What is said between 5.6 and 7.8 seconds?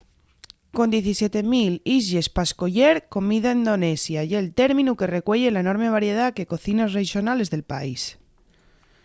enorme variedá que cocines rexonales del